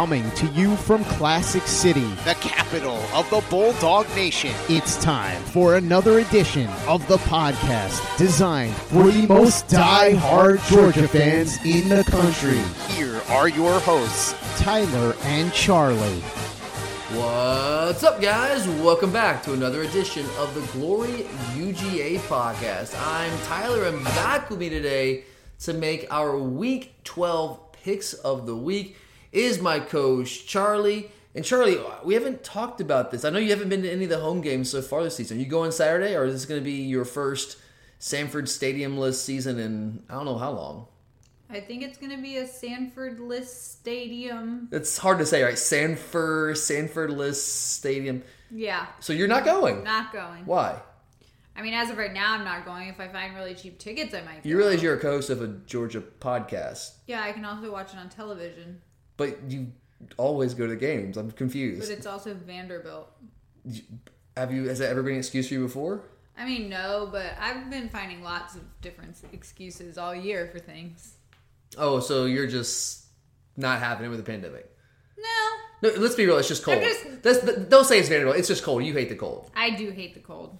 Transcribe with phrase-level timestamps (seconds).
[0.00, 4.54] Coming to you from Classic City, the capital of the Bulldog Nation.
[4.70, 11.58] It's time for another edition of the podcast designed for the most die-hard Georgia fans
[11.66, 12.62] in the country.
[12.94, 16.20] Here are your hosts, Tyler and Charlie.
[17.12, 18.66] What's up, guys?
[18.66, 22.98] Welcome back to another edition of the Glory UGA podcast.
[23.06, 25.24] I'm Tyler, and back with me today
[25.58, 28.96] to make our Week 12 picks of the week
[29.32, 31.10] is my coach, Charlie.
[31.34, 33.24] And Charlie, we haven't talked about this.
[33.24, 35.36] I know you haven't been to any of the home games so far this season.
[35.36, 37.56] Are you going Saturday, or is this going to be your first
[38.00, 40.86] Sanford Stadium-less season in I don't know how long?
[41.48, 44.68] I think it's going to be a Sanford-less stadium.
[44.70, 45.58] It's hard to say, right?
[45.58, 48.22] Sanford, Sanford-less stadium.
[48.50, 48.86] Yeah.
[49.00, 49.82] So you're not going?
[49.84, 50.46] Not going.
[50.46, 50.80] Why?
[51.56, 52.88] I mean, as of right now, I'm not going.
[52.88, 54.44] If I find really cheap tickets, I might.
[54.46, 54.58] You go.
[54.62, 58.08] realize you're a host of a Georgia podcast, Yeah, I can also watch it on
[58.08, 58.80] television,
[59.20, 59.70] but you
[60.16, 61.16] always go to the games.
[61.18, 61.80] I'm confused.
[61.82, 63.08] but it's also Vanderbilt.
[64.36, 64.68] Have you?
[64.68, 66.02] Has that ever been an excuse for you before?
[66.38, 71.14] I mean, no, but I've been finding lots of different excuses all year for things.
[71.76, 73.04] Oh, so you're just
[73.58, 74.66] not it with the pandemic?
[75.18, 76.38] No, No, let's be real.
[76.38, 76.80] It's just cold.
[76.82, 78.38] Just- That's, don't say it's Vanderbilt.
[78.38, 78.82] It's just cold.
[78.84, 80.56] You hate the cold, I do hate the cold.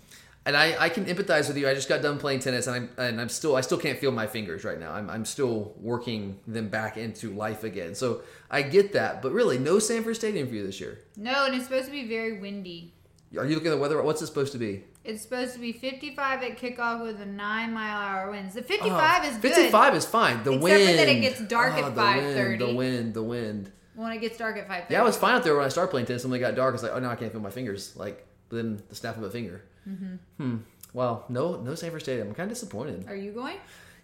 [0.47, 1.69] And I, I can empathize with you.
[1.69, 4.13] I just got done playing tennis, and I'm and I'm still I still can't feel
[4.13, 4.93] my fingers right now.
[4.93, 7.95] I'm I'm still working them back into life again.
[7.95, 11.01] So I get that, but really, no Sanford Stadium for you this year.
[11.17, 12.95] No, and it's supposed to be very windy.
[13.39, 14.03] Are you looking at the weather?
[14.03, 14.85] What's it supposed to be?
[15.05, 18.55] It's supposed to be 55 at kickoff with a nine mile hour winds.
[18.55, 19.55] The 55 is good.
[19.55, 20.43] 55 is fine.
[20.43, 20.91] The Except wind.
[20.91, 22.59] for that it gets dark ah, at Oh, the 5:30.
[22.59, 23.73] The wind, the wind.
[23.95, 24.91] when it gets dark at 5:30.
[24.91, 26.25] Yeah, I was fine out there when I started playing tennis.
[26.25, 27.95] And when it got dark, it's like, oh, no, I can't feel my fingers.
[27.97, 29.63] Like, then the snap of a finger.
[29.91, 30.15] Mm-hmm.
[30.43, 30.57] Hmm.
[30.93, 32.29] Well, no, no Sanford Stadium.
[32.29, 33.07] I'm kind of disappointed.
[33.09, 33.57] Are you going?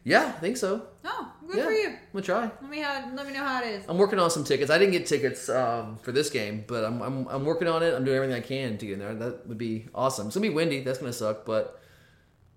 [0.04, 0.86] Yeah, I think so.
[1.04, 1.88] Oh, good yeah, for you.
[1.88, 2.42] I'm gonna try.
[2.42, 3.84] Let me how, let me know how it is.
[3.88, 4.70] I'm working on some tickets.
[4.70, 7.92] I didn't get tickets um, for this game, but I'm, I'm I'm working on it.
[7.92, 9.14] I'm doing everything I can to get in there.
[9.14, 10.28] That would be awesome.
[10.28, 10.82] It's gonna be windy.
[10.84, 11.44] That's gonna suck.
[11.44, 11.80] But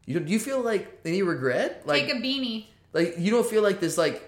[0.05, 1.87] you do you feel like any regret?
[1.87, 2.67] Like Take a beanie.
[2.93, 4.21] like you don't feel like this like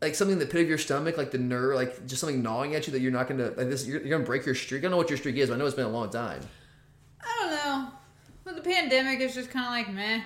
[0.00, 2.74] like something in the pit of your stomach, like the nerve, like just something gnawing
[2.74, 3.86] at you that you're not gonna like this.
[3.86, 4.80] You're, you're gonna break your streak.
[4.80, 6.40] I don't know what your streak is, but I know it's been a long time.
[7.20, 7.88] I don't know.
[8.44, 10.20] With the pandemic, is just kind of like meh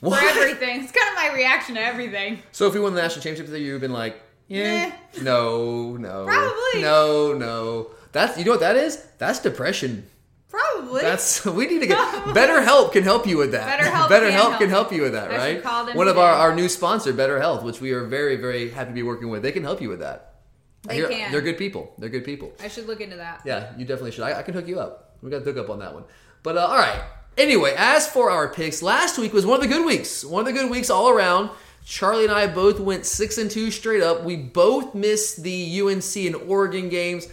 [0.00, 0.82] for everything.
[0.82, 2.40] It's kind of my reaction to everything.
[2.52, 5.22] So if we won the national championship, that you've been like, yeah, Meh.
[5.22, 6.82] no, no, Probably.
[6.82, 7.90] no, no.
[8.12, 9.04] That's you know what that is?
[9.18, 10.06] That's depression.
[10.48, 11.00] Probably.
[11.02, 13.80] That's we need to get Better Help can help you with that.
[13.80, 14.74] BetterHelp Better can Help help can you.
[14.74, 15.96] help you with that, I right?
[15.96, 19.02] One of our, our new sponsor, BetterHelp, which we are very very happy to be
[19.02, 19.42] working with.
[19.42, 20.34] They can help you with that.
[20.86, 21.32] I They hear- can.
[21.32, 21.92] They're good people.
[21.98, 22.52] They're good people.
[22.62, 23.40] I should look into that.
[23.44, 24.24] Yeah, you definitely should.
[24.24, 25.16] I, I can hook you up.
[25.22, 26.04] We got to hook up on that one.
[26.42, 27.02] But uh, all right.
[27.36, 30.24] Anyway, as for our picks, last week was one of the good weeks.
[30.24, 31.50] One of the good weeks all around.
[31.84, 34.24] Charlie and I both went six and two straight up.
[34.24, 37.26] We both missed the UNC and Oregon games.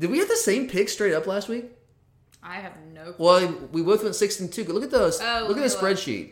[0.00, 1.66] Did we have the same pick straight up last week?
[2.42, 3.12] I have no.
[3.12, 3.24] Clue.
[3.24, 4.64] Well, we both went six and two.
[4.64, 5.20] Look at those.
[5.20, 5.78] Oh, look at the look.
[5.98, 6.30] spreadsheet.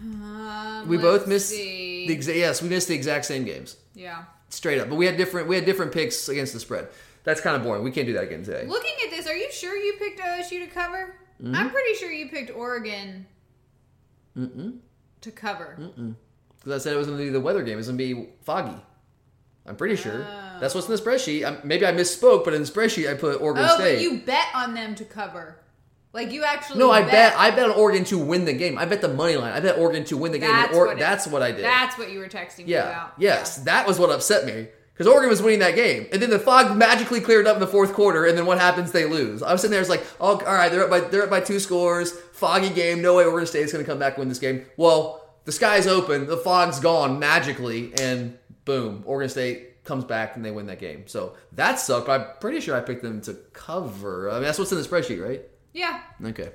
[0.00, 2.06] Um, We both missed see.
[2.08, 4.24] the exa- yes, we missed the exact same games yeah.
[4.48, 4.88] straight up.
[4.88, 6.88] But we had different we had different picks against the spread.
[7.24, 7.82] That's kind of boring.
[7.84, 8.64] We can't do that again today.
[8.66, 11.14] Looking at this, are you sure you picked OSU to cover?
[11.42, 11.54] Mm-hmm.
[11.54, 13.26] I'm pretty sure you picked Oregon
[14.36, 15.76] to cover.
[16.58, 17.74] Because I said it was going to be the weather game.
[17.74, 18.76] It was going to be foggy.
[19.66, 20.26] I'm pretty sure.
[20.26, 20.58] Oh.
[20.60, 21.44] That's what's in the spreadsheet.
[21.44, 24.00] i maybe I misspoke, but in the spreadsheet I put Oregon Oh, State.
[24.02, 25.56] you bet on them to cover.
[26.12, 26.80] Like you actually.
[26.80, 28.76] no, I bet I bet on Oregon to win the game.
[28.78, 29.52] I bet the money line.
[29.52, 30.50] I bet Oregon to win the game.
[30.50, 31.64] That's Or- what that's what I did.
[31.64, 32.88] That's what you were texting me yeah.
[32.88, 33.12] about.
[33.16, 34.66] Yes, that was what upset me.
[35.00, 37.66] Because Oregon was winning that game, and then the fog magically cleared up in the
[37.66, 38.92] fourth quarter, and then what happens?
[38.92, 39.42] They lose.
[39.42, 41.40] I was sitting there, it's like, oh, all right, they're up by they're up by
[41.40, 43.00] two scores, foggy game.
[43.00, 44.66] No way Oregon State's going to come back and win this game.
[44.76, 50.44] Well, the sky's open, the fog's gone magically, and boom, Oregon State comes back and
[50.44, 51.06] they win that game.
[51.06, 52.06] So that sucked.
[52.06, 54.28] But I'm pretty sure I picked them to cover.
[54.28, 55.40] I mean, that's what's in the spreadsheet, right?
[55.72, 55.98] Yeah.
[56.26, 56.50] Okay.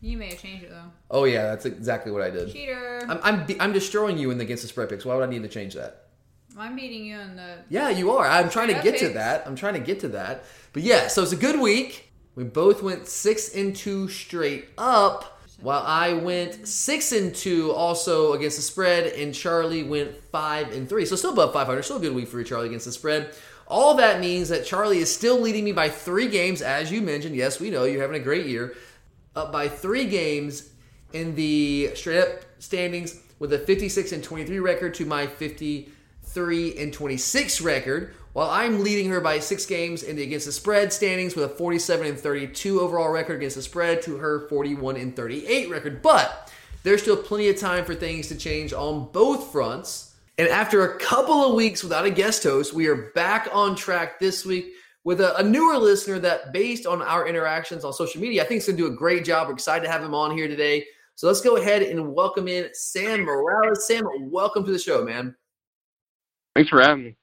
[0.00, 0.90] You may have changed it though.
[1.08, 2.52] Oh yeah, that's exactly what I did.
[2.52, 3.06] Cheater.
[3.08, 5.04] I'm I'm, I'm destroying you in the against the spread picks.
[5.04, 6.05] Why would I need to change that?
[6.58, 7.58] I'm beating you in the.
[7.68, 8.26] Yeah, you are.
[8.26, 9.46] I'm trying to get to that.
[9.46, 10.44] I'm trying to get to that.
[10.72, 12.10] But yeah, so it's a good week.
[12.34, 18.32] We both went six and two straight up, while I went six and two also
[18.32, 21.04] against the spread, and Charlie went five and three.
[21.04, 21.82] So still above 500.
[21.82, 23.34] Still a good week for you, Charlie against the spread.
[23.68, 27.34] All that means that Charlie is still leading me by three games, as you mentioned.
[27.34, 28.74] Yes, we know you're having a great year.
[29.34, 30.70] Up by three games
[31.12, 32.28] in the straight up
[32.58, 35.26] standings with a 56 and 23 record to my
[36.26, 40.52] 53 and 26 record, while I'm leading her by six games in the against the
[40.52, 44.96] spread standings with a 47 and 32 overall record against the spread to her 41
[44.96, 46.02] and 38 record.
[46.02, 46.52] But
[46.82, 50.14] there's still plenty of time for things to change on both fronts.
[50.36, 54.20] And after a couple of weeks without a guest host, we are back on track
[54.20, 54.66] this week
[55.04, 58.58] with a, a newer listener that, based on our interactions on social media, I think
[58.58, 59.48] is going to do a great job.
[59.48, 60.84] We're excited to have him on here today.
[61.14, 63.86] So let's go ahead and welcome in Sam Morales.
[63.86, 65.34] Sam, welcome to the show, man.
[66.56, 67.16] Thanks for having me.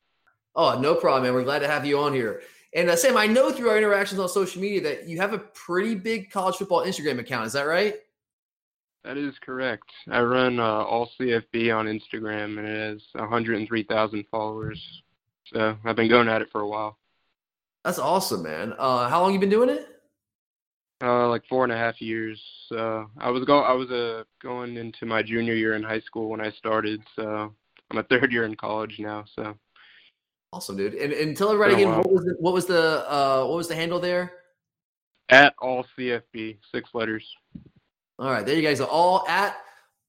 [0.56, 1.34] Oh, no problem, man.
[1.34, 2.44] We're glad to have you on here.
[2.76, 5.40] And uh, Sam, I know through our interactions on social media that you have a
[5.40, 7.48] pretty big college football Instagram account.
[7.48, 7.96] Is that right?
[9.04, 9.90] That is correct.
[10.08, 15.02] I run uh, all CFB on Instagram, and it has 103,000 followers.
[15.52, 17.00] So I've been going at it for a while.
[17.84, 18.76] That's awesome, man.
[18.78, 19.88] Uh, how long you been doing it?
[21.04, 22.40] Uh, like four and a half years.
[22.72, 26.30] Uh, I was go I was uh, going into my junior year in high school
[26.30, 27.02] when I started.
[27.16, 27.54] So
[27.92, 29.26] I'm a third year in college now.
[29.28, 29.56] So
[30.52, 30.96] awesome, dude.
[30.96, 33.76] And, and tell everybody again what was the, what was the uh, what was the
[33.76, 34.34] handle there?
[35.30, 37.32] At all CFB, six letters.
[38.20, 39.58] All right, there you guys are all at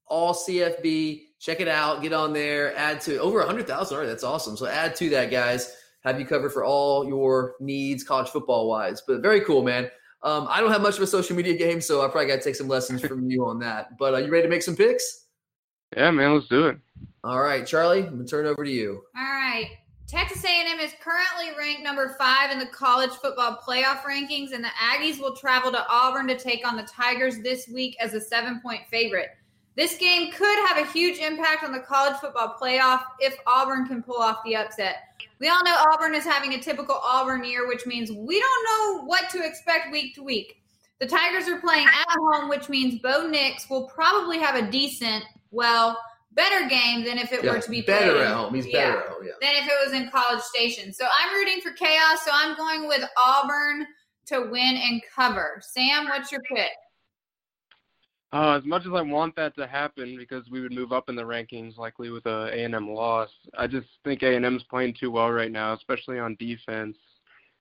[0.07, 1.23] all CFB.
[1.41, 2.03] Check it out.
[2.03, 2.77] Get on there.
[2.77, 3.97] Add to over a hundred thousand.
[3.97, 4.57] All right, that's awesome.
[4.57, 5.77] So add to that, guys.
[6.05, 9.03] Have you covered for all your needs, college football wise.
[9.07, 9.91] But very cool, man.
[10.23, 12.43] Um, I don't have much of a social media game, so I probably got to
[12.43, 13.97] take some lessons from you on that.
[13.99, 15.24] But are you ready to make some picks?
[15.97, 16.79] Yeah, man, let's do it.
[17.23, 19.03] All right, Charlie, I'm gonna turn it over to you.
[19.17, 19.71] All right.
[20.07, 24.69] Texas A&M is currently ranked number five in the college football playoff rankings, and the
[24.69, 28.83] Aggies will travel to Auburn to take on the Tigers this week as a seven-point
[28.91, 29.31] favorite.
[29.77, 34.03] This game could have a huge impact on the college football playoff if Auburn can
[34.03, 34.97] pull off the upset.
[35.41, 39.05] We all know Auburn is having a typical Auburn year, which means we don't know
[39.07, 40.61] what to expect week to week.
[41.01, 45.25] The Tigers are playing at home, which means Bo Nix will probably have a decent,
[45.55, 45.99] well,
[46.33, 48.27] better game than if it yeah, were to be better played.
[48.27, 48.55] at home.
[48.55, 49.33] He's better at home, yeah.
[49.41, 50.93] Than if it was in College Station.
[50.93, 52.25] So I'm rooting for chaos.
[52.25, 53.87] So I'm going with Auburn
[54.27, 55.61] to win and cover.
[55.63, 56.73] Sam, what's your pick?
[58.33, 61.15] Uh, as much as I want that to happen because we would move up in
[61.15, 65.53] the rankings likely with a A&M loss, I just think A&M's playing too well right
[65.53, 66.97] now, especially on defense.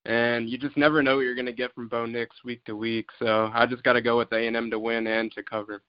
[0.06, 2.76] And you just never know what you're going to get from Bo Nix week to
[2.76, 3.10] week.
[3.20, 5.84] So I just got to go with A&M to win and to cover.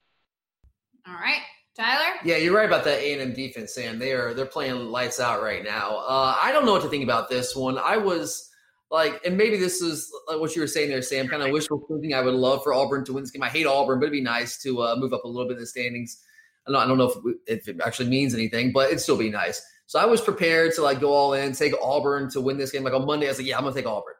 [1.08, 1.40] All right.
[1.76, 2.14] Tyler?
[2.24, 3.98] Yeah, you're right about that A and M defense, Sam.
[3.98, 5.96] They are they're playing lights out right now.
[6.06, 7.78] Uh, I don't know what to think about this one.
[7.78, 8.50] I was
[8.90, 11.26] like, and maybe this is what you were saying there, Sam.
[11.26, 12.14] Kind of wishful thinking.
[12.14, 13.42] I would love for Auburn to win this game.
[13.42, 15.60] I hate Auburn, but it'd be nice to uh, move up a little bit in
[15.60, 16.22] the standings.
[16.68, 19.18] I don't, I don't know if it, if it actually means anything, but it'd still
[19.18, 19.60] be nice.
[19.86, 22.84] So I was prepared to like go all in, take Auburn to win this game.
[22.84, 24.14] Like on Monday, I was like, yeah, I'm gonna take Auburn.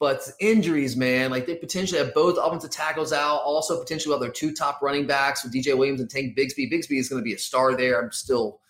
[0.00, 3.42] But injuries, man, like they potentially have both offensive tackles out.
[3.42, 6.72] Also, potentially have their two top running backs with DJ Williams and Tank Bigsby.
[6.72, 8.00] Bigsby is going to be a star there.
[8.02, 8.60] I'm still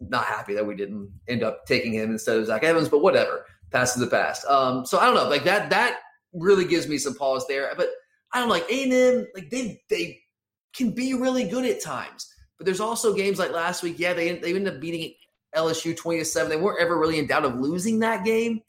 [0.00, 3.44] not happy that we didn't end up taking him instead of Zach Evans, but whatever.
[3.70, 4.46] Past is the past.
[4.46, 5.68] Um, so I don't know, like that.
[5.68, 5.98] That
[6.32, 7.70] really gives me some pause there.
[7.76, 7.90] But
[8.32, 10.18] I don't like A and M, like they they
[10.74, 12.32] can be really good at times.
[12.56, 13.98] But there's also games like last week.
[13.98, 15.14] Yeah, they they ended up beating
[15.54, 16.48] LSU twenty to seven.
[16.48, 18.62] They weren't ever really in doubt of losing that game,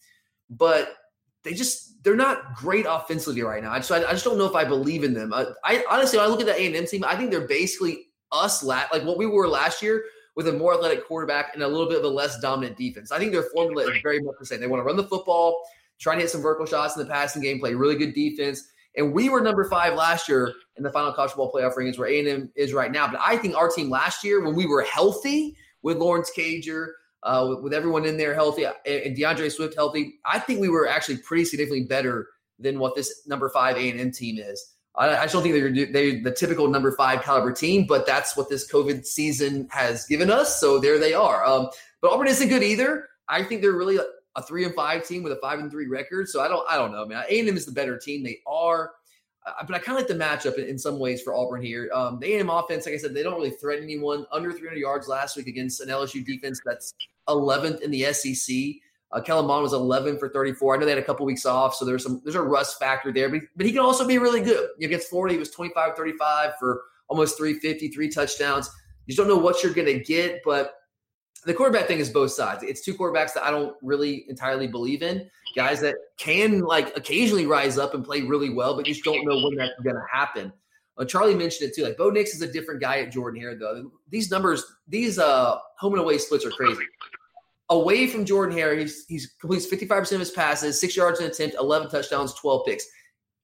[0.50, 0.95] but
[1.43, 3.71] they just they're not great offensively right now.
[3.71, 5.33] I just I, I just don't know if I believe in them.
[5.33, 7.47] I, I honestly, when I look at the A and M team, I think they're
[7.47, 10.03] basically us la- like what we were last year
[10.35, 13.11] with a more athletic quarterback and a little bit of a less dominant defense.
[13.11, 14.59] I think their formula is very much the same.
[14.59, 15.61] They want to run the football,
[15.99, 18.67] try to hit some vertical shots in the passing game, play really good defense.
[18.95, 22.09] And we were number five last year in the final college football playoff rankings where
[22.09, 23.07] A&M is right now.
[23.07, 26.89] But I think our team last year, when we were healthy with Lawrence Cager,
[27.23, 30.87] uh, with, with, everyone in there healthy and D'Andre Swift healthy, I think we were
[30.87, 32.27] actually pretty significantly better
[32.59, 34.74] than what this number five A&M team is.
[34.95, 38.50] I, I don't think they're, they're the typical number five caliber team, but that's what
[38.50, 40.59] this COVID season has given us.
[40.59, 41.43] So there they are.
[41.43, 41.69] Um,
[42.01, 43.07] but Auburn isn't good either.
[43.27, 44.05] I think they're really a,
[44.36, 46.27] a, three and five team with a five and three record.
[46.29, 47.24] So I don't, I don't know, man.
[47.27, 48.24] A&M is the better team.
[48.24, 48.91] They are.
[49.45, 51.89] Uh, but I kind of like the matchup in, some ways for Auburn here.
[51.93, 54.25] Um, the A&M offense, like I said, they don't really threaten anyone.
[54.31, 56.93] Under 300 yards last week against an LSU defense that's
[57.27, 58.56] 11th in the SEC.
[59.12, 60.75] Uh, Kellen Mond was 11 for 34.
[60.75, 63.12] I know they had a couple weeks off, so there's some there's a rust factor
[63.12, 64.70] there, but, but he can also be really good.
[64.82, 68.72] Against Florida, he was 25 35 for almost 350, three touchdowns.
[69.06, 70.75] You just don't know what you're going to get, but
[71.46, 72.63] the quarterback thing is both sides.
[72.63, 75.30] It's two quarterbacks that I don't really entirely believe in.
[75.56, 79.25] Guys that can like occasionally rise up and play really well, but you just don't
[79.25, 80.51] know when that's going to happen.
[80.97, 81.83] Uh, Charlie mentioned it too.
[81.83, 83.91] Like Bo Nix is a different guy at Jordan Hare, though.
[84.09, 86.83] These numbers, these uh, home and away splits are crazy
[87.69, 91.55] away from Jordan Hare, he's, he's completes 55% of his passes, six yards an attempt,
[91.59, 92.85] 11 touchdowns, 12 picks.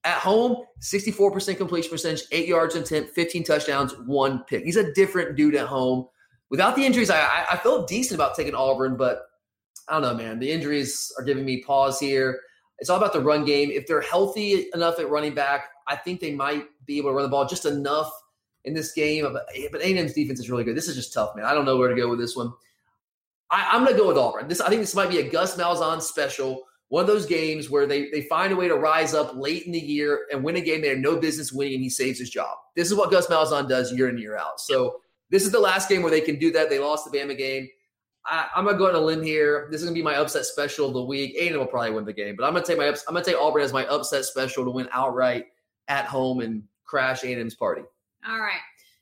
[0.04, 4.64] At home, 64% completion percentage, eight yards an attempt, 15 touchdowns, one pick.
[4.64, 6.08] He's a different dude at home.
[6.50, 9.24] Without the injuries, I, I felt decent about taking Auburn, but
[9.88, 10.40] I don't know, man.
[10.40, 12.40] The injuries are giving me pause here.
[12.80, 13.72] It's all about the run game.
[13.72, 17.24] If they're healthy enough at running back, I think they might be able to run
[17.24, 18.12] the ball just enough
[18.66, 19.28] in this game.
[19.32, 20.78] But A&M's defense is really good.
[20.78, 21.46] This is just tough, man.
[21.46, 22.54] I don't know where to go with this one.
[23.52, 24.48] I, am going to go with Auburn.
[24.48, 26.64] This I think this might be a Gus Malzahn special.
[26.90, 29.72] One of those games where they they find a way to rise up late in
[29.72, 32.30] the year and win a game they had no business winning, and he saves his
[32.30, 32.58] job.
[32.76, 34.60] This is what Gus Malzahn does year in and year out.
[34.60, 36.70] So this is the last game where they can do that.
[36.70, 37.68] They lost the Bama game.
[38.26, 39.68] I, am gonna go on a limb here.
[39.72, 41.36] This is gonna be my upset special of the week.
[41.36, 43.64] A&M will probably win the game, but I'm gonna take my I'm gonna take Auburn
[43.64, 45.46] as my upset special to win outright
[45.90, 47.82] at home and crash A&M's party.
[48.28, 48.62] All right.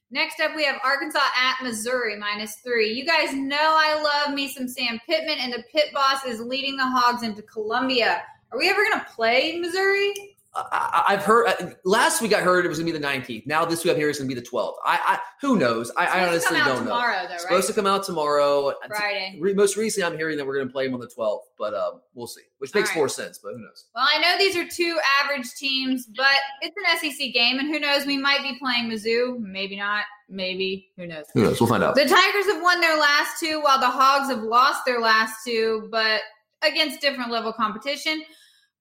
[0.10, 2.94] Next up, we have Arkansas at Missouri minus three.
[2.94, 6.78] You guys know I love me some Sam Pittman, and the pit boss is leading
[6.78, 8.24] the Hogs into Columbia.
[8.52, 10.37] Are we ever going to play Missouri?
[10.72, 13.46] I, have heard uh, last week I heard it was gonna be the 19th.
[13.46, 14.74] Now this week I'm hearing it's gonna be the 12th.
[14.86, 15.92] I, I who knows?
[15.98, 17.28] I, I honestly don't tomorrow, know.
[17.28, 17.42] Though, right?
[17.42, 18.74] Supposed to come out tomorrow.
[18.88, 19.40] Friday.
[19.54, 22.28] Most recently, I'm hearing that we're gonna play them on the 12th, but um, we'll
[22.28, 22.42] see.
[22.60, 22.98] Which makes right.
[22.98, 23.86] more sense, but who knows?
[23.96, 27.80] Well, I know these are two average teams, but it's an SEC game, and who
[27.80, 28.06] knows?
[28.06, 29.40] We might be playing Mizzou.
[29.40, 30.06] Maybe not.
[30.30, 30.90] Maybe.
[30.98, 31.26] Who knows?
[31.34, 31.60] Who knows?
[31.60, 31.96] We'll find out.
[31.96, 35.88] The Tigers have won their last two, while the Hogs have lost their last two,
[35.92, 36.22] but
[36.64, 38.24] against different level competition.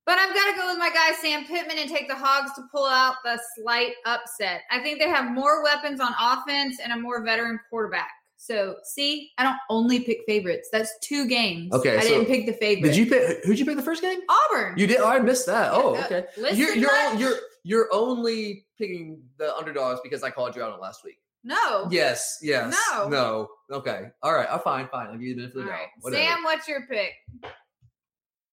[0.07, 2.63] But I'm going to go with my guy Sam Pittman and take the Hogs to
[2.71, 4.63] pull out the slight upset.
[4.71, 8.11] I think they have more weapons on offense and a more veteran quarterback.
[8.37, 10.69] So, see, I don't only pick favorites.
[10.71, 11.73] That's two games.
[11.73, 12.91] Okay, I so didn't pick the favorite.
[12.91, 13.45] Did you pick?
[13.45, 14.21] Who'd you pick the first game?
[14.29, 14.79] Auburn.
[14.79, 14.99] You did.
[14.99, 15.73] Oh, I missed that.
[15.73, 16.27] Oh, okay.
[16.37, 17.19] listen you're you're, much?
[17.19, 21.19] you're you're only picking the underdogs because I called you out on it last week.
[21.43, 21.89] no.
[21.91, 22.39] Yes.
[22.43, 22.77] Yes.
[22.93, 23.09] No.
[23.09, 23.49] No.
[23.73, 24.11] Okay.
[24.23, 24.47] All right.
[24.51, 24.87] I'm fine.
[24.89, 25.09] Fine.
[25.09, 25.81] I'll give you the benefit of the doubt.
[26.05, 26.15] right.
[26.15, 27.13] Sam, what's your pick?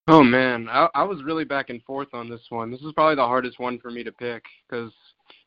[0.07, 2.71] Oh man, I, I was really back and forth on this one.
[2.71, 4.91] This is probably the hardest one for me to pick because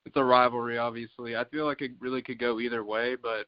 [0.06, 0.78] it's a rivalry.
[0.78, 3.46] Obviously, I feel like it really could go either way, but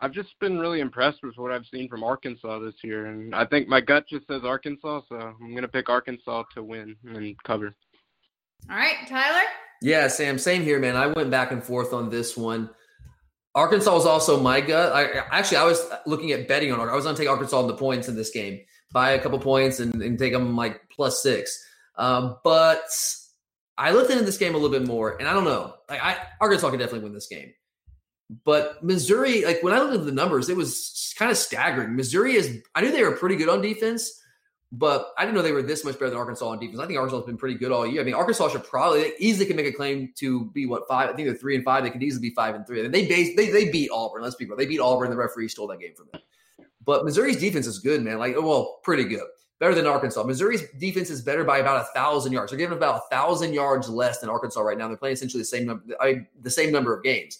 [0.00, 3.44] I've just been really impressed with what I've seen from Arkansas this year, and I
[3.44, 7.74] think my gut just says Arkansas, so I'm gonna pick Arkansas to win and cover.
[8.68, 9.46] All right, Tyler.
[9.82, 10.38] Yeah, Sam.
[10.38, 10.96] Same here, man.
[10.96, 12.70] I went back and forth on this one.
[13.54, 14.92] Arkansas was also my gut.
[14.92, 16.88] I actually I was looking at betting on.
[16.88, 18.60] I was going to take Arkansas on the points in this game,
[18.92, 21.64] buy a couple points and, and take them like plus six.
[21.96, 22.82] Um, but
[23.78, 25.74] I looked into this game a little bit more, and I don't know.
[25.88, 27.52] Like I Arkansas can definitely win this game,
[28.44, 29.44] but Missouri.
[29.44, 31.96] Like when I looked at the numbers, it was kind of staggering.
[31.96, 32.62] Missouri is.
[32.74, 34.20] I knew they were pretty good on defense,
[34.72, 36.78] but I didn't know they were this much better than Arkansas on defense.
[36.78, 38.00] I think Arkansas has been pretty good all year.
[38.00, 41.10] I mean, Arkansas should probably easily can make a claim to be what five.
[41.10, 41.82] I think they're three and five.
[41.82, 42.84] They could easily be five and three.
[42.84, 44.22] And they base they they beat Auburn.
[44.22, 44.56] Let's be real.
[44.56, 45.10] They beat Auburn.
[45.10, 46.22] The referee stole that game from them.
[46.84, 48.18] But Missouri's defense is good, man.
[48.18, 49.26] Like, well, pretty good.
[49.58, 50.22] Better than Arkansas.
[50.22, 52.50] Missouri's defense is better by about a thousand yards.
[52.50, 54.88] They're giving about a thousand yards less than Arkansas right now.
[54.88, 57.38] They're playing essentially the same number, I, the same number of games.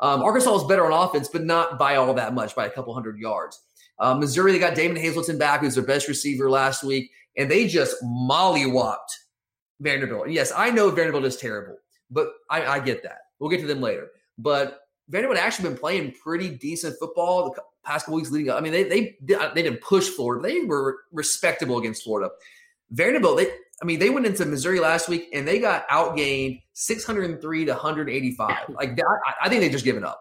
[0.00, 2.94] Um, Arkansas is better on offense, but not by all that much, by a couple
[2.94, 3.60] hundred yards.
[3.98, 7.66] Uh, Missouri, they got Damon Hazelton back, who's their best receiver last week, and they
[7.66, 9.10] just mollywopped
[9.80, 10.26] Vanderbilt.
[10.26, 11.76] And yes, I know Vanderbilt is terrible,
[12.10, 13.18] but I, I get that.
[13.38, 14.08] We'll get to them later.
[14.38, 17.54] But Vanderbilt actually been playing pretty decent football
[17.88, 18.58] past couple weeks leading up.
[18.58, 20.46] I mean, they they they didn't push Florida.
[20.46, 22.30] They were respectable against Florida.
[22.90, 27.64] Vanderbilt, they I mean, they went into Missouri last week and they got outgained 603
[27.66, 28.56] to 185.
[28.70, 30.20] Like that, I, think they just given up.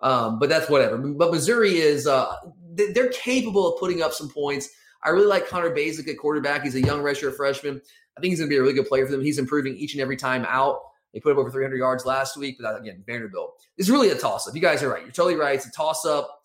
[0.00, 0.98] Um, but that's whatever.
[0.98, 2.34] But Missouri is uh,
[2.74, 4.68] they're capable of putting up some points.
[5.02, 6.64] I really like Connor Bazelak at quarterback.
[6.64, 7.80] He's a young redshirt freshman.
[8.16, 9.22] I think he's going to be a really good player for them.
[9.22, 10.80] He's improving each and every time out.
[11.14, 13.54] They put up over 300 yards last week, but again, Vanderbilt.
[13.78, 14.54] It's really a toss up.
[14.54, 15.02] You guys are right.
[15.02, 15.54] You're totally right.
[15.54, 16.37] It's a toss up.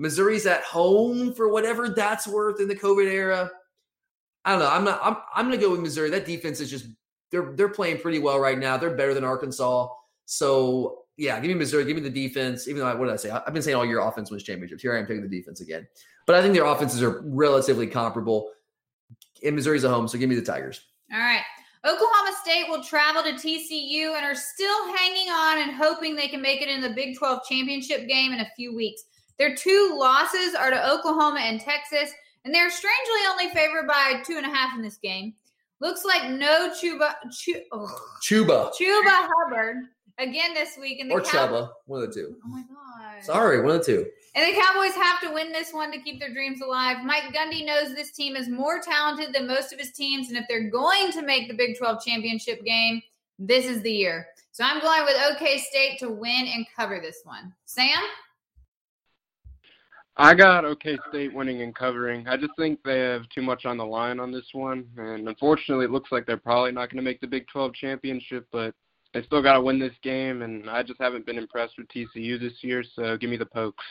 [0.00, 3.50] Missouri's at home for whatever that's worth in the COVID era.
[4.46, 4.70] I don't know.
[4.70, 4.98] I'm not.
[5.02, 5.16] I'm.
[5.34, 6.08] I'm going to go with Missouri.
[6.08, 6.86] That defense is just
[7.30, 8.78] they're they're playing pretty well right now.
[8.78, 9.88] They're better than Arkansas.
[10.24, 11.84] So yeah, give me Missouri.
[11.84, 12.66] Give me the defense.
[12.66, 13.30] Even though I, what did I say?
[13.30, 14.80] I've been saying all year offense wins championships.
[14.80, 15.86] Here I am taking the defense again.
[16.26, 18.50] But I think their offenses are relatively comparable.
[19.44, 20.80] And Missouri's at home, so give me the Tigers.
[21.12, 21.42] All right.
[21.84, 26.40] Oklahoma State will travel to TCU and are still hanging on and hoping they can
[26.40, 29.02] make it in the Big 12 championship game in a few weeks.
[29.40, 32.12] Their two losses are to Oklahoma and Texas,
[32.44, 35.32] and they're strangely only favored by two and a half in this game.
[35.80, 37.88] Looks like no Chuba Chu, oh,
[38.22, 39.76] Chuba Chuba Hubbard
[40.18, 41.00] again this week.
[41.00, 42.36] And the or Cow- Chuba, one of the two.
[42.44, 43.24] Oh my god!
[43.24, 44.06] Sorry, one of the two.
[44.34, 46.98] And the Cowboys have to win this one to keep their dreams alive.
[47.02, 50.28] Mike Gundy knows this team is more talented than most of his teams.
[50.28, 53.00] And if they're going to make the Big 12 championship game,
[53.38, 54.26] this is the year.
[54.52, 57.54] So I'm going with OK State to win and cover this one.
[57.64, 58.02] Sam?
[60.20, 62.28] I got OK State winning and covering.
[62.28, 65.86] I just think they have too much on the line on this one, and unfortunately,
[65.86, 68.46] it looks like they're probably not going to make the Big 12 championship.
[68.52, 68.74] But
[69.14, 72.38] they still got to win this game, and I just haven't been impressed with TCU
[72.38, 72.84] this year.
[72.94, 73.84] So give me the Pokes.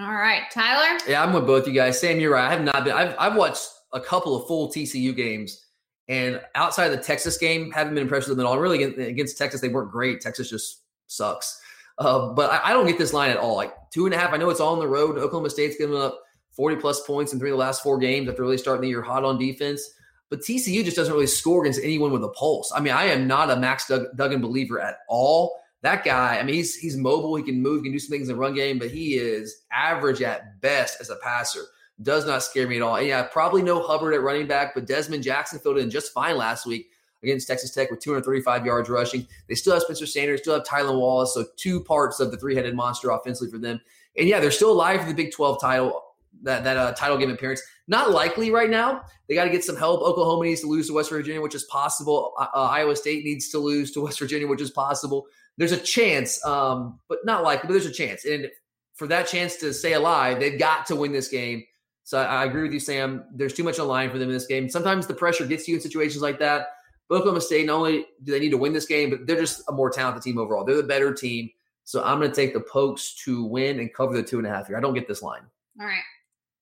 [0.00, 0.42] All right.
[0.52, 0.98] Tyler?
[1.06, 2.00] Yeah, I'm with both you guys.
[2.00, 2.48] Sam, you're right.
[2.48, 2.94] I have not been.
[2.94, 5.66] I've I've watched a couple of full TCU games,
[6.08, 8.58] and outside of the Texas game, haven't been impressed with them at all.
[8.58, 10.20] Really, against, against Texas, they weren't great.
[10.20, 11.60] Texas just sucks.
[11.98, 13.56] Uh, but I, I don't get this line at all.
[13.56, 14.32] Like two and a half.
[14.32, 15.18] I know it's all on the road.
[15.18, 16.20] Oklahoma State's giving up
[16.52, 19.02] 40 plus points in three of the last four games after really starting the year
[19.02, 19.94] hot on defense.
[20.30, 22.70] But TCU just doesn't really score against anyone with a pulse.
[22.74, 25.58] I mean, I am not a Max Dug- Duggan believer at all.
[25.82, 28.28] That guy, I mean, he's he's mobile, he can move, he can do some things
[28.28, 31.62] in the run game, but he is average at best as a passer.
[32.02, 32.96] Does not scare me at all.
[32.96, 36.36] And yeah, probably no Hubbard at running back, but Dezmon Jackson filled in just fine
[36.36, 36.90] last week
[37.22, 39.26] against Texas Tech with 235 yards rushing.
[39.48, 42.74] They still have Spencer Sanders, still have Tylan Wallace, so two parts of the three-headed
[42.74, 43.80] monster offensively for them.
[44.16, 46.02] And yeah, they're still alive for the Big 12 title
[46.42, 47.62] that that uh, title game appearance.
[47.86, 49.02] Not likely right now.
[49.28, 50.02] They got to get some help.
[50.02, 52.34] Oklahoma needs to lose to West Virginia, which is possible.
[52.38, 55.26] Uh, Iowa State needs to lose to West Virginia, which is possible.
[55.56, 57.66] There's a chance, um, but not likely.
[57.66, 58.48] But there's a chance, and
[58.94, 61.64] for that chance to stay alive, they've got to win this game.
[62.04, 63.24] So I, I agree with you, Sam.
[63.34, 64.68] There's too much on line for them in this game.
[64.68, 66.68] Sometimes the pressure gets you in situations like that.
[67.08, 69.62] But Oklahoma State, not only do they need to win this game, but they're just
[69.68, 70.64] a more talented team overall.
[70.64, 71.50] They're the better team.
[71.84, 74.50] So I'm going to take the Pokes to win and cover the two and a
[74.50, 74.76] half here.
[74.76, 75.42] I don't get this line.
[75.80, 76.02] All right.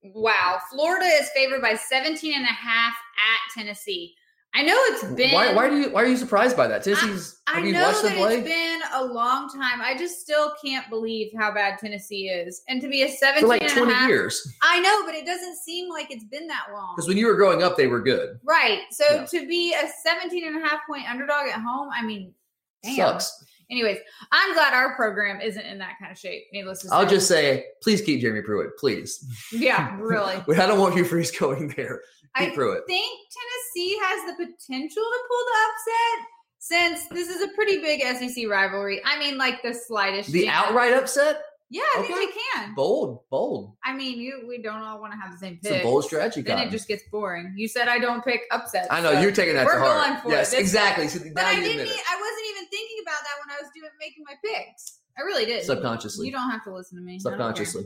[0.03, 0.59] Wow.
[0.71, 4.15] Florida is favored by 17 and a half at Tennessee.
[4.57, 5.31] I know it's been.
[5.33, 6.83] Why, why, do you, why are you surprised by that?
[6.83, 7.39] Tennessee's.
[7.45, 8.37] I, have you know watched them that play?
[8.39, 9.81] it's been a long time.
[9.81, 12.63] I just still can't believe how bad Tennessee is.
[12.67, 14.51] And to be a 17 For like and a 20 half- years.
[14.63, 16.95] I know, but it doesn't seem like it's been that long.
[16.95, 18.39] Because when you were growing up, they were good.
[18.43, 18.79] Right.
[18.89, 19.25] So Yeah.
[19.25, 22.33] to be a 17 and a half point underdog at home, I mean,
[22.81, 22.95] damn.
[22.95, 23.43] Sucks.
[23.69, 23.97] Anyways,
[24.31, 26.45] I'm glad our program isn't in that kind of shape.
[26.53, 26.95] Needless to say.
[26.95, 29.25] I'll just say, please keep Jeremy Pruitt, please.
[29.51, 30.35] Yeah, really.
[30.35, 32.01] I don't want Hugh Freeze going there.
[32.39, 32.83] I Pruitt.
[32.87, 36.27] think Tennessee has the potential to pull the upset
[36.59, 39.01] since this is a pretty big SEC rivalry.
[39.05, 40.31] I mean, like the slightest.
[40.31, 41.41] The outright upset?
[41.69, 42.13] Yeah, I Okay.
[42.13, 42.73] think they can.
[42.75, 43.75] Bold, bold.
[43.83, 45.81] I mean, you we don't all want to have the same It's pick.
[45.81, 46.41] a bold strategy.
[46.41, 46.69] then Cotton.
[46.69, 47.53] it just gets boring.
[47.57, 48.87] You said I don't pick upsets.
[48.89, 50.07] I know so- you're taking that we're to heart.
[50.07, 50.59] going for yes, it.
[50.59, 51.09] Exactly.
[51.09, 51.85] So But I didn't.
[51.85, 54.99] e- I wasn't even thinking about that when I was doing making my picks.
[55.17, 55.65] I really did.
[55.65, 56.27] Subconsciously.
[56.27, 57.15] You don't have to listen to me.
[57.15, 57.31] I don't care.
[57.33, 57.83] Subconsciously.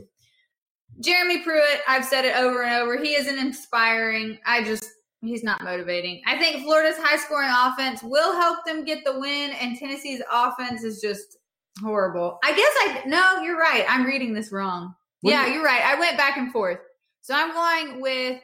[1.00, 2.96] Jeremy Pruitt, I've said it over and over.
[3.02, 4.38] He isn't inspiring.
[4.46, 4.84] I just
[5.20, 6.22] he's not motivating.
[6.26, 10.84] I think Florida's high scoring offense will help them get the win, and Tennessee's offense
[10.84, 11.38] is just
[11.80, 12.38] horrible.
[12.44, 13.84] I guess I no, you're right.
[13.88, 14.94] I'm reading this wrong.
[15.22, 15.82] What yeah, you- you're right.
[15.82, 16.78] I went back and forth.
[17.22, 18.40] So I'm going with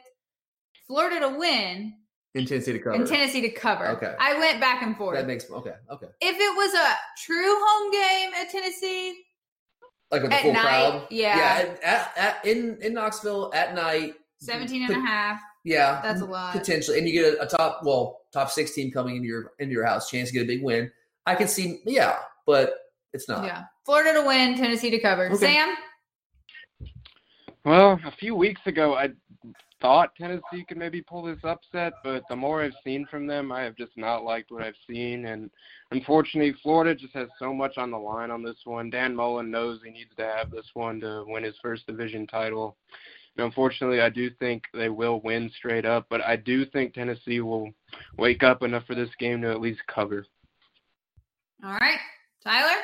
[0.87, 1.93] Florida to win
[2.33, 2.95] In Tennessee to cover.
[2.95, 3.87] In Tennessee to cover.
[3.89, 4.15] Okay.
[4.19, 5.17] I went back and forth.
[5.17, 6.07] that makes okay, okay.
[6.21, 9.21] if it was a true home game at Tennessee,
[10.11, 11.07] Like with the At full night, crowd.
[11.11, 11.37] yeah.
[11.37, 11.69] Yeah.
[11.69, 14.15] At, at, at, in in Knoxville at night.
[14.41, 15.99] 17 and a half, Yeah.
[16.01, 16.53] that's a lot.
[16.53, 19.73] potentially, and you get a, a top well top six team coming into your into
[19.73, 20.89] your house, chance to get a big win.
[21.25, 22.15] I can see, yeah,
[22.47, 22.73] but
[23.13, 23.43] it's not.
[23.43, 23.63] Yeah.
[23.85, 25.25] Florida to win, Tennessee to cover.
[25.27, 25.35] Okay.
[25.35, 25.75] Sam?
[27.65, 29.09] Well, a few weeks ago, I
[29.81, 33.61] thought Tennessee could maybe pull this upset, but the more I've seen from them, I
[33.61, 35.25] have just not liked what I've seen.
[35.25, 35.49] And
[35.91, 38.89] unfortunately, Florida just has so much on the line on this one.
[38.89, 42.75] Dan Mullen knows he needs to have this one to win his first division title.
[43.37, 47.39] And unfortunately, I do think they will win straight up, but I do think Tennessee
[47.39, 47.71] will
[48.17, 50.25] wake up enough for this game to at least cover.
[51.63, 51.99] All right.
[52.43, 52.81] Tyler?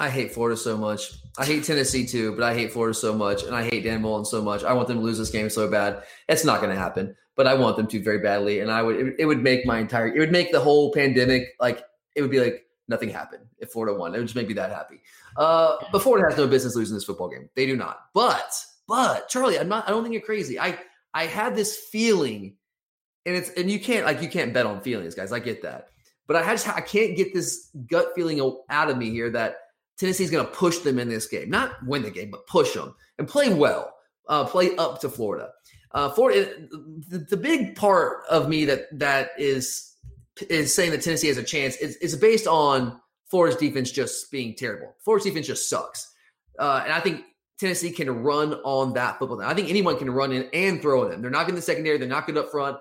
[0.00, 1.12] I hate Florida so much.
[1.36, 4.24] I hate Tennessee too, but I hate Florida so much, and I hate Dan Mullen
[4.24, 4.64] so much.
[4.64, 6.02] I want them to lose this game so bad.
[6.26, 9.14] It's not going to happen, but I want them to very badly, and I would.
[9.18, 10.08] It, would make my entire.
[10.08, 11.84] It would make the whole pandemic like
[12.16, 14.14] it would be like nothing happened if Florida won.
[14.14, 15.02] It would just make me that happy.
[15.36, 17.50] Uh, but Florida has no business losing this football game.
[17.54, 18.00] They do not.
[18.14, 18.50] But
[18.88, 19.86] but Charlie, I'm not.
[19.86, 20.58] I don't think you're crazy.
[20.58, 20.78] I
[21.12, 22.56] I had this feeling,
[23.26, 25.30] and it's and you can't like you can't bet on feelings, guys.
[25.30, 25.88] I get that,
[26.26, 29.58] but I just I can't get this gut feeling out of me here that
[30.00, 32.94] Tennessee's going to push them in this game, not win the game, but push them
[33.18, 33.94] and play well,
[34.28, 35.50] uh, play up to Florida.
[35.92, 36.50] Uh, Florida,
[37.08, 39.94] the, the big part of me that that is
[40.48, 44.54] is saying that Tennessee has a chance is, is based on Florida's defense just being
[44.56, 44.96] terrible.
[45.04, 46.10] Florida's defense just sucks,
[46.58, 47.22] uh, and I think
[47.58, 49.42] Tennessee can run on that football.
[49.42, 51.20] I think anyone can run in and throw in them.
[51.20, 51.98] They're not in the secondary.
[51.98, 52.78] They're not good up front.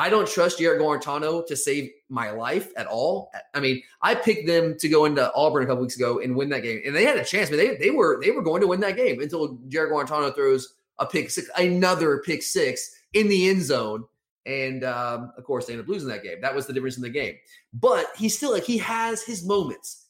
[0.00, 3.32] I don't trust Jarrett Guarantano to save my life at all.
[3.52, 6.48] I mean, I picked them to go into Auburn a couple weeks ago and win
[6.50, 7.50] that game, and they had a chance.
[7.50, 10.74] But they they were they were going to win that game until Jarrett Guarantano throws
[11.00, 14.04] a pick six, another pick six in the end zone,
[14.46, 16.40] and um, of course they ended up losing that game.
[16.40, 17.34] That was the difference in the game.
[17.74, 20.06] But he's still like he has his moments.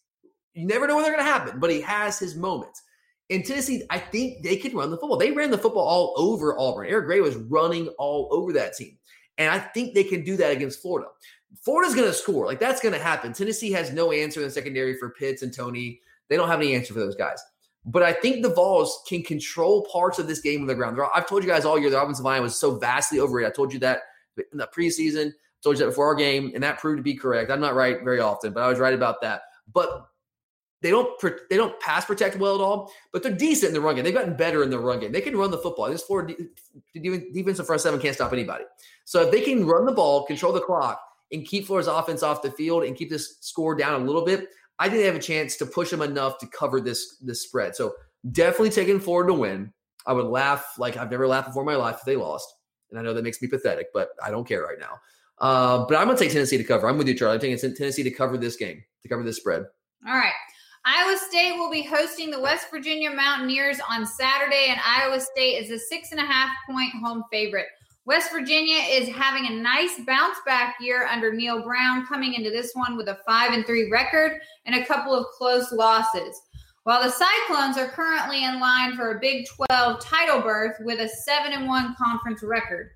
[0.53, 2.83] You never know when they're going to happen, but he has his moments.
[3.31, 5.19] In Tennessee, I think they can run the football.
[5.19, 6.89] They ran the football all over Auburn.
[6.89, 8.98] Eric Gray was running all over that team.
[9.39, 11.09] And I think they can do that against Florida.
[11.63, 12.45] Florida's going to score.
[12.45, 13.33] Like that's going to happen.
[13.33, 16.01] Tennessee has no answer in the secondary for Pitts and Toney.
[16.29, 17.43] They don't have any answer for those guys.
[17.87, 20.99] But I think the Vols can control parts of this game on the ground.
[21.15, 23.53] I've told you guys all year the offensive line was so vastly overrated.
[23.53, 24.01] I told you that
[24.37, 25.29] in the preseason.
[25.29, 27.51] I told you that before our game, and that proved to be correct.
[27.51, 29.43] I'm not right very often, but I was right about that.
[29.73, 30.07] But
[30.81, 31.11] they don't
[31.51, 34.05] they don't pass protect well at all, but they're decent in the run game.
[34.05, 35.13] They've gotten better in the run game.
[35.13, 35.91] They can run the football.
[35.91, 36.35] This Florida
[36.95, 38.65] defensive front seven can't stop anybody.
[39.05, 41.01] So if they can run the ball, control the clock,
[41.33, 44.49] and keep Florida's offense off the field and keep this score down a little bit,
[44.79, 47.75] I think they have a chance to push them enough to cover this this spread.
[47.75, 47.95] So
[48.31, 49.73] definitely taking Florida to win.
[50.07, 52.55] I would laugh like I've never laughed before in my life if they lost,
[52.91, 55.01] and I know that makes me pathetic, but I don't care right now.
[55.41, 56.89] Uh, but I'm going to take Tennessee to cover.
[56.89, 57.35] I'm with you, Charlie.
[57.35, 59.65] I'm taking Tennessee to cover this game, to cover this spread.
[60.07, 60.33] All right.
[60.91, 65.71] Iowa State will be hosting the West Virginia Mountaineers on Saturday, and Iowa State is
[65.71, 67.67] a six and a half point home favorite.
[68.07, 72.71] West Virginia is having a nice bounce back year under Neal Brown, coming into this
[72.73, 74.33] one with a five and three record
[74.65, 76.41] and a couple of close losses.
[76.85, 81.09] While the Cyclones are currently in line for a Big 12 title berth with a
[81.11, 82.89] seven and one conference record.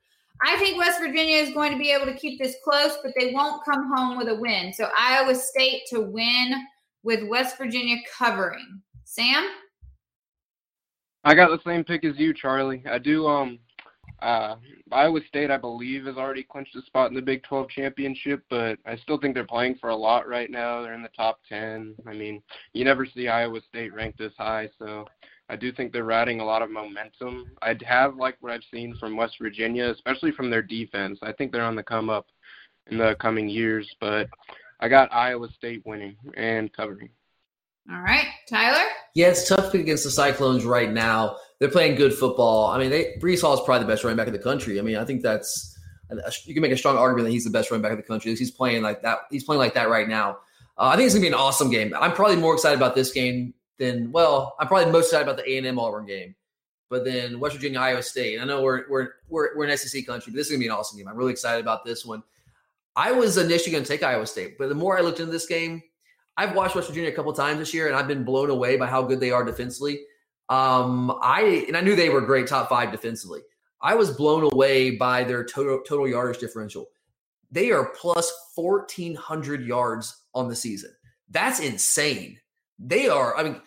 [0.42, 3.34] I think West Virginia is going to be able to keep this close, but they
[3.34, 4.72] won't come home with a win.
[4.72, 6.54] So Iowa State to win
[7.02, 8.80] with West Virginia covering.
[9.04, 9.48] Sam?
[11.24, 12.82] I got the same pick as you, Charlie.
[12.90, 13.58] I do um
[14.20, 14.56] uh
[14.90, 18.78] Iowa State I believe has already clinched a spot in the Big 12 championship, but
[18.86, 20.82] I still think they're playing for a lot right now.
[20.82, 21.94] They're in the top 10.
[22.06, 25.06] I mean, you never see Iowa State ranked this high, so
[25.48, 27.50] I do think they're riding a lot of momentum.
[27.60, 31.18] I'd have like what I've seen from West Virginia, especially from their defense.
[31.22, 32.26] I think they're on the come up
[32.90, 34.28] in the coming years, but
[34.82, 37.10] I got Iowa State winning and covering.
[37.88, 38.84] All right, Tyler.
[39.14, 41.36] Yeah, it's tough against the Cyclones right now.
[41.60, 42.66] They're playing good football.
[42.66, 44.80] I mean, they, Breece Hall is probably the best running back in the country.
[44.80, 45.78] I mean, I think that's
[46.44, 48.34] you can make a strong argument that he's the best running back in the country.
[48.34, 49.20] He's playing like that.
[49.30, 50.38] He's playing like that right now.
[50.76, 51.94] Uh, I think it's gonna be an awesome game.
[51.98, 55.48] I'm probably more excited about this game than well, I'm probably most excited about the
[55.48, 56.34] A and M Auburn game,
[56.90, 58.40] but then West Virginia Iowa State.
[58.40, 60.72] I know we're we're we're we're an SEC country, but this is gonna be an
[60.72, 61.06] awesome game.
[61.06, 62.24] I'm really excited about this one.
[62.94, 65.46] I was initially going to take Iowa State, but the more I looked into this
[65.46, 65.82] game,
[66.36, 68.86] I've watched West Virginia a couple times this year, and I've been blown away by
[68.86, 70.00] how good they are defensively.
[70.48, 73.40] Um, I and I knew they were great, top five defensively.
[73.80, 76.86] I was blown away by their total total yardage differential.
[77.50, 80.92] They are plus fourteen hundred yards on the season.
[81.30, 82.38] That's insane.
[82.78, 83.36] They are.
[83.36, 83.60] I mean,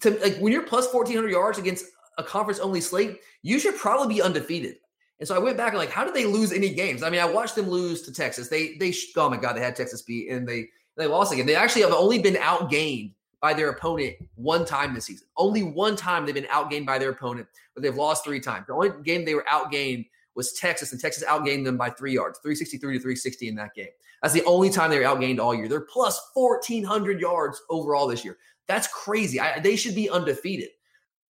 [0.00, 1.86] to, like when you're plus fourteen hundred yards against
[2.18, 4.76] a conference only slate, you should probably be undefeated.
[5.20, 7.02] And so I went back and like, how did they lose any games?
[7.02, 8.48] I mean, I watched them lose to Texas.
[8.48, 11.46] They they oh my god, they had Texas beat and they they lost again.
[11.46, 15.26] They actually have only been outgained by their opponent one time this season.
[15.36, 18.66] Only one time they've been outgained by their opponent, but they've lost three times.
[18.66, 22.38] The only game they were outgained was Texas, and Texas outgained them by three yards,
[22.38, 23.88] 363 to 360 in that game.
[24.22, 25.68] That's the only time they were outgained all year.
[25.68, 28.36] They're plus 1,400 yards overall this year.
[28.68, 29.40] That's crazy.
[29.40, 30.68] I, they should be undefeated.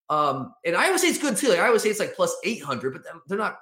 [0.09, 1.49] Um, and Iowa State's good too.
[1.49, 3.59] Like Iowa State's like plus 800, but they're not.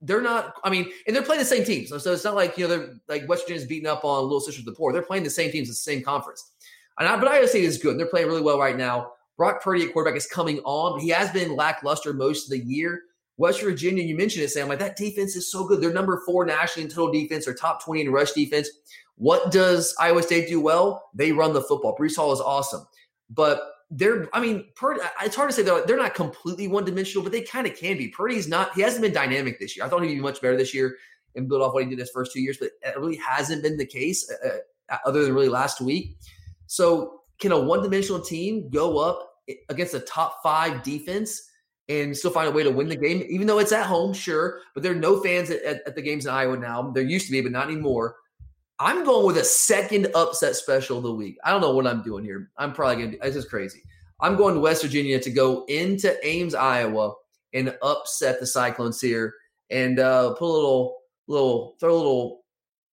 [0.00, 0.54] They're not.
[0.62, 2.76] I mean, and they're playing the same teams, so, so it's not like you know
[2.76, 4.92] they're like West Virginia's beating up on Little Sisters of the Poor.
[4.92, 6.52] They're playing the same teams, the same conference.
[6.98, 7.98] And I, but Iowa State is good.
[7.98, 9.12] They're playing really well right now.
[9.36, 13.02] Brock Purdy at quarterback is coming on, he has been lackluster most of the year.
[13.36, 14.68] West Virginia, you mentioned it, Sam.
[14.68, 15.80] Like that defense is so good.
[15.80, 18.68] They're number four nationally in total defense or top 20 in rush defense.
[19.14, 21.08] What does Iowa State do well?
[21.14, 21.96] They run the football.
[21.96, 22.84] Breece Hall is awesome.
[23.30, 27.22] But they're, I mean, Purdy, it's hard to say they're, they're not completely one dimensional,
[27.22, 28.08] but they kind of can be.
[28.08, 29.86] Purdy's not, he hasn't been dynamic this year.
[29.86, 30.96] I thought he'd be much better this year
[31.34, 33.76] and build off what he did his first two years, but it really hasn't been
[33.76, 34.48] the case uh,
[34.90, 36.18] uh other than really last week.
[36.66, 39.30] So, can a one dimensional team go up
[39.68, 41.48] against a top five defense
[41.88, 44.12] and still find a way to win the game, even though it's at home?
[44.12, 46.90] Sure, but there are no fans at, at, at the games in Iowa now.
[46.90, 48.16] There used to be, but not anymore.
[48.80, 51.36] I'm going with a second upset special of the week.
[51.44, 52.50] I don't know what I'm doing here.
[52.58, 53.82] I'm probably going to, this is crazy.
[54.20, 57.14] I'm going to West Virginia to go into Ames, Iowa
[57.54, 59.34] and upset the Cyclones here
[59.70, 62.44] and uh, put a little, little, throw a little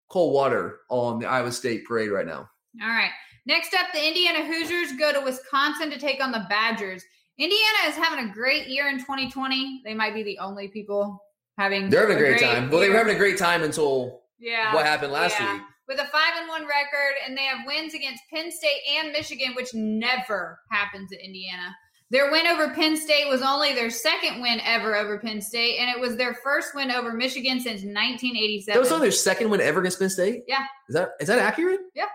[0.10, 2.50] cold water on the Iowa State parade right now.
[2.82, 3.12] All right.
[3.46, 7.04] Next up, the Indiana Hoosiers go to Wisconsin to take on the Badgers.
[7.38, 9.82] Indiana is having a great year in 2020.
[9.84, 11.22] They might be the only people
[11.60, 11.90] having.
[11.90, 12.64] They're having a great, great time.
[12.64, 12.72] Year.
[12.72, 15.54] Well, they were having a great time until yeah what happened last yeah.
[15.54, 19.12] week with a five and one record, and they have wins against Penn State and
[19.12, 21.76] Michigan, which never happens at Indiana.
[22.12, 25.90] Their win over Penn State was only their second win ever over Penn State, and
[25.90, 28.74] it was their first win over Michigan since 1987.
[28.74, 30.44] That was only their second win ever against Penn State.
[30.48, 31.80] Yeah, is that is that accurate?
[31.96, 32.06] Yeah,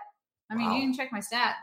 [0.49, 0.75] I mean wow.
[0.75, 1.55] you can check my stats.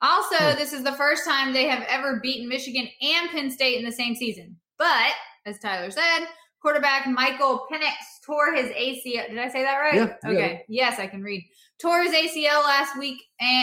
[0.00, 0.58] Also, hmm.
[0.58, 3.92] this is the first time they have ever beaten Michigan and Penn State in the
[3.92, 4.56] same season.
[4.78, 5.12] But
[5.44, 6.26] as Tyler said,
[6.62, 7.92] quarterback Michael Penix
[8.24, 9.28] tore his ACL.
[9.28, 9.94] Did I say that right?
[9.94, 10.16] Yeah.
[10.24, 10.64] Okay.
[10.68, 10.86] Yeah.
[10.88, 11.44] Yes, I can read.
[11.80, 13.20] Tore his ACL last week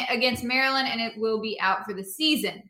[0.10, 2.62] against Maryland, and it will be out for the season.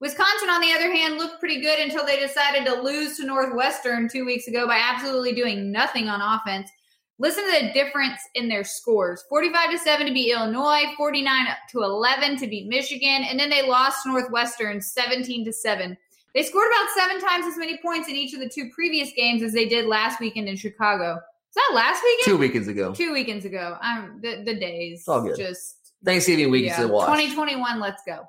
[0.00, 4.08] Wisconsin, on the other hand, looked pretty good until they decided to lose to Northwestern
[4.08, 6.70] two weeks ago by absolutely doing nothing on offense.
[7.18, 11.82] Listen to the difference in their scores 45 to 7 to beat Illinois, 49 to
[11.82, 15.96] 11 to beat Michigan, and then they lost Northwestern 17 to 7.
[16.34, 19.42] They scored about seven times as many points in each of the two previous games
[19.42, 21.16] as they did last weekend in Chicago.
[21.16, 22.24] Is that last weekend?
[22.24, 22.94] Two weekends ago.
[22.94, 23.76] Two weekends ago.
[23.82, 25.04] I'm the, the days.
[25.06, 25.36] all good.
[25.36, 27.06] Just Thanksgiving week yeah, is watch.
[27.08, 28.24] 2021, let's go.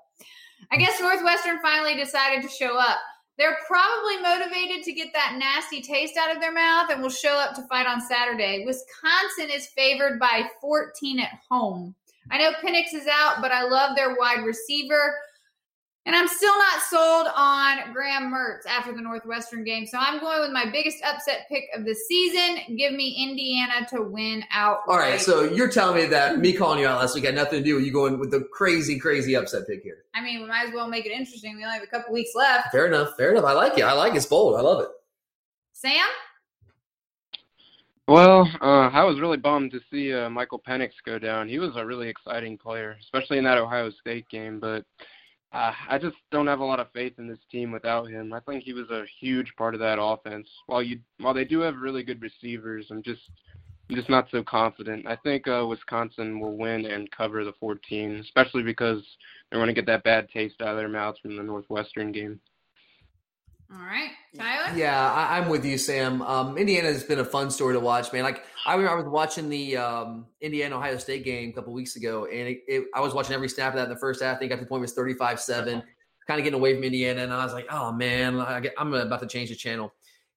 [0.71, 2.97] I guess Northwestern finally decided to show up.
[3.37, 7.33] They're probably motivated to get that nasty taste out of their mouth and will show
[7.33, 8.63] up to fight on Saturday.
[8.65, 11.95] Wisconsin is favored by 14 at home.
[12.29, 15.15] I know Penix is out, but I love their wide receiver.
[16.05, 19.85] And I'm still not sold on Graham Mertz after the Northwestern game.
[19.85, 22.75] So I'm going with my biggest upset pick of the season.
[22.75, 24.79] Give me Indiana to win out.
[24.87, 27.59] All right, so you're telling me that me calling you out last week had nothing
[27.59, 30.03] to do with you going with the crazy, crazy upset pick here.
[30.13, 31.55] I mean, we might as well make it interesting.
[31.55, 32.71] We only have a couple weeks left.
[32.73, 33.15] Fair enough.
[33.15, 33.45] Fair enough.
[33.45, 33.83] I like it.
[33.83, 34.17] I like it.
[34.17, 34.57] It's bold.
[34.57, 34.89] I love it.
[35.71, 36.05] Sam?
[38.09, 41.47] Well, uh, I was really bummed to see uh, Michael Penix go down.
[41.47, 44.59] He was a really exciting player, especially in that Ohio State game.
[44.59, 44.83] But
[45.53, 48.33] uh, I just don't have a lot of faith in this team without him.
[48.33, 50.47] I think he was a huge part of that offense.
[50.65, 53.21] While you, while they do have really good receivers, I'm just,
[53.89, 55.05] I'm just not so confident.
[55.07, 59.03] I think uh, Wisconsin will win and cover the 14, especially because
[59.49, 62.39] they're going to get that bad taste out of their mouths from the Northwestern game.
[63.75, 64.77] All right, Tyler.
[64.77, 66.21] Yeah, I, I'm with you, Sam.
[66.21, 68.23] Um, Indiana has been a fun story to watch, man.
[68.23, 71.95] Like I remember, I was watching the um, Indiana Ohio State game a couple weeks
[71.95, 74.35] ago, and it, it, I was watching every snap of that in the first half.
[74.35, 75.81] I think at the point it was 35 seven,
[76.27, 78.93] kind of getting away from Indiana, and I was like, oh man, I get, I'm
[78.93, 79.91] about to change the channel.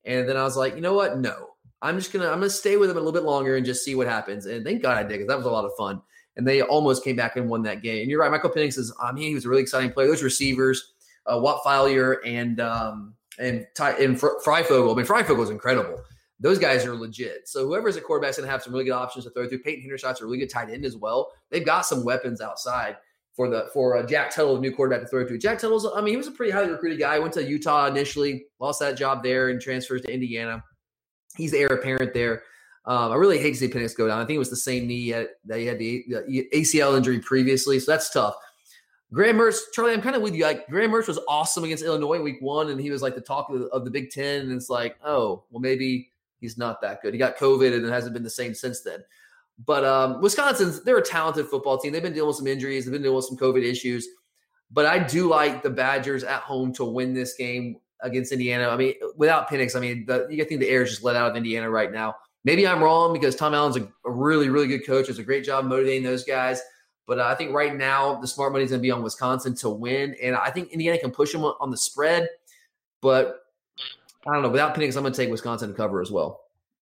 [0.06, 1.18] And then I was like, you know what?
[1.18, 1.50] No,
[1.82, 3.94] I'm just gonna I'm gonna stay with them a little bit longer and just see
[3.94, 4.46] what happens.
[4.46, 6.00] And thank God I did because that was a lot of fun.
[6.36, 8.02] And they almost came back and won that game.
[8.02, 8.94] And you're right, Michael Penix is.
[9.02, 10.06] I mean, he was a really exciting player.
[10.06, 10.92] Those receivers,
[11.26, 14.92] uh, Whop Philyor and um, and Ty, and Fr- Fryfogle.
[14.92, 15.98] I mean, Fryfogle is incredible.
[16.38, 17.48] Those guys are legit.
[17.48, 19.60] So whoever's at quarterback's going to have some really good options to throw through.
[19.60, 21.32] Peyton Hendershot's a really good tight end as well.
[21.50, 22.96] They've got some weapons outside
[23.34, 25.38] for the for uh, Jack Tuttle, a new quarterback to throw to.
[25.38, 27.18] Jack Tuttle's, I mean, he was a pretty highly recruited guy.
[27.18, 30.62] Went to Utah initially, lost that job there, and transfers to Indiana.
[31.36, 32.42] He's the heir apparent there.
[32.86, 34.20] Um, I really hate to see Penix go down.
[34.20, 37.80] I think it was the same knee that he had the, the ACL injury previously,
[37.80, 38.36] so that's tough.
[39.12, 40.44] Graham Mertz, Charlie, I'm kind of with you.
[40.44, 43.48] Like Graham Mertz was awesome against Illinois week one, and he was like the talk
[43.50, 44.42] of the, of the Big Ten.
[44.42, 47.14] And it's like, oh, well, maybe he's not that good.
[47.14, 49.00] He got COVID and it hasn't been the same since then.
[49.64, 51.92] But um, Wisconsin's they're a talented football team.
[51.92, 52.84] They've been dealing with some injuries.
[52.84, 54.06] They've been dealing with some COVID issues.
[54.70, 58.68] But I do like the Badgers at home to win this game against Indiana.
[58.68, 61.30] I mean, without Penix, I mean, the, you think the air is just let out
[61.30, 62.16] of Indiana right now.
[62.44, 65.06] Maybe I'm wrong because Tom Allen's a, a really, really good coach.
[65.06, 66.60] Does a great job motivating those guys.
[67.06, 69.54] But uh, I think right now the smart money is going to be on Wisconsin
[69.56, 72.28] to win, and I think Indiana can push them on the spread.
[73.00, 73.46] But
[74.26, 74.48] I don't know.
[74.48, 76.40] Without Penix, I'm going to take Wisconsin to cover as well.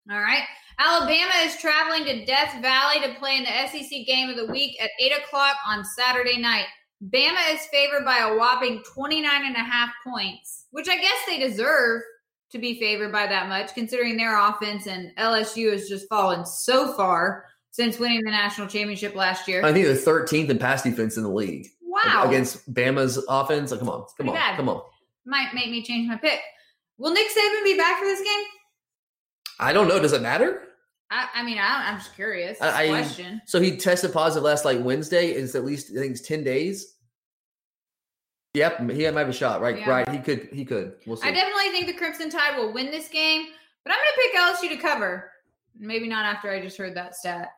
[0.10, 0.44] All right.
[0.80, 4.82] Alabama is traveling to Death Valley to play in the SEC game of the week
[4.82, 6.66] at 8 o'clock on Saturday night.
[7.10, 11.38] Bama is favored by a whopping 29 and a half points, which I guess they
[11.38, 12.02] deserve
[12.52, 16.94] to be favored by that much, considering their offense and LSU has just fallen so
[16.94, 19.66] far since winning the national championship last year.
[19.66, 21.68] I think they're 13th in pass defense in the league.
[21.82, 22.26] Wow.
[22.28, 23.72] Against Bama's offense.
[23.72, 24.02] Like, come on.
[24.02, 24.36] Come Pretty on.
[24.36, 24.56] bad.
[24.58, 24.82] Come on.
[25.26, 26.40] Might make me change my pick.
[27.00, 28.44] Will Nick Saban be back for this game?
[29.60, 30.00] I don't know.
[30.00, 30.62] Does it matter?
[31.10, 32.62] I, I mean, I, I'm just curious.
[32.62, 33.42] I- question.
[33.48, 35.34] So he tested positive last like Wednesday.
[35.36, 36.96] And it's at least I think it's 10 days.
[38.54, 39.62] Yep, he might have a shot.
[39.62, 39.90] Right, Yeah.
[39.90, 40.10] right.
[40.10, 40.50] He could.
[40.54, 40.94] He could.
[41.08, 41.28] We'll see.
[41.28, 43.48] I definitely think the Crimson Tide will win this game,
[43.84, 45.32] but I'm going to pick LSU to cover.
[45.78, 47.50] Maybe not after I just heard that stat.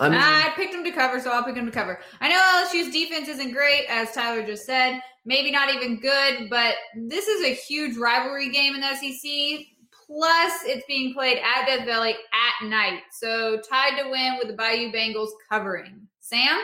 [0.00, 2.00] I'm, I picked them to cover, so I'll pick them to cover.
[2.20, 5.00] I know LSU's defense isn't great, as Tyler just said.
[5.24, 9.66] Maybe not even good, but this is a huge rivalry game in the SEC.
[10.06, 13.00] Plus, it's being played at Death Valley at night.
[13.12, 16.06] So Tide to win with the Bayou Bengals covering.
[16.20, 16.60] Sam?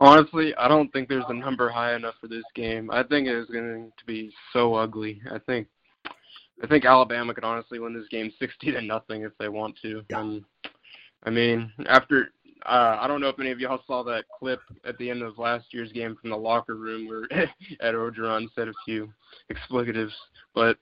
[0.00, 2.90] Honestly, I don't think there's a number high enough for this game.
[2.90, 5.20] I think it is going to be so ugly.
[5.30, 5.68] I think
[6.62, 10.02] I think Alabama could honestly win this game 60 to nothing if they want to.
[10.10, 10.20] Yeah.
[10.20, 10.44] And
[11.24, 12.30] I mean, after
[12.66, 15.38] uh, I don't know if any of y'all saw that clip at the end of
[15.38, 19.12] last year's game from the locker room where Ed Orgeron said a few
[19.50, 20.14] expletives,
[20.54, 20.76] but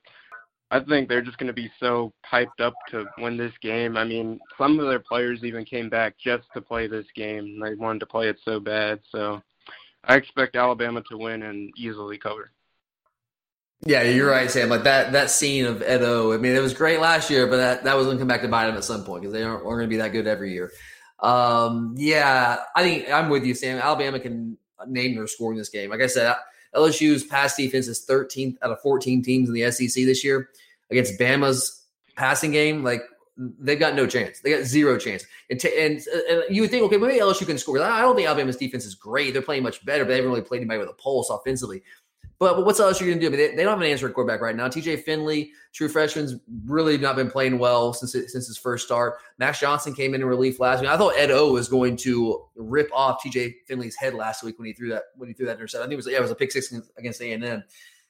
[0.71, 3.97] I think they're just going to be so piped up to win this game.
[3.97, 7.61] I mean, some of their players even came back just to play this game.
[7.61, 9.01] They wanted to play it so bad.
[9.13, 9.41] So
[10.05, 12.51] I expect Alabama to win and easily cover.
[13.85, 14.69] Yeah, you're right, Sam.
[14.69, 16.33] Like that that scene of Edo.
[16.33, 18.43] I mean, it was great last year, but that that was going to come back
[18.43, 20.27] to bite them at some point because they aren't, aren't going to be that good
[20.27, 20.73] every year.
[21.21, 23.79] Um, yeah, I think I'm with you, Sam.
[23.79, 25.91] Alabama can name their score in this game.
[25.91, 26.35] Like I said,
[26.75, 30.51] LSU's pass defense is 13th out of 14 teams in the SEC this year
[30.91, 31.85] against Bama's
[32.17, 32.83] passing game.
[32.83, 33.03] Like
[33.37, 34.41] they've got no chance.
[34.41, 35.25] They got zero chance.
[35.51, 37.81] And, t- and, and you would think, okay, maybe LSU can score.
[37.83, 39.33] I don't think Alabama's defense is great.
[39.33, 41.83] They're playing much better, but they haven't really played anybody with a pulse offensively.
[42.39, 43.27] But, but what's LSU going to do?
[43.27, 44.69] I mean, they, they, don't have an answer at quarterback right now.
[44.69, 49.19] TJ Finley, true freshman's really not been playing well since it, since his first start.
[49.39, 50.91] Max Johnson came in in relief last week.
[50.91, 54.67] I thought Ed O was going to rip off TJ Finley's head last week when
[54.67, 55.81] he threw that when he threw that interception.
[55.81, 57.65] I think it was yeah, it was a pick six against A and M.